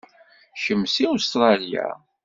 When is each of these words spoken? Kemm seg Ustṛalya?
Kemm 0.63 0.81
seg 0.93 1.07
Ustṛalya? 1.13 1.87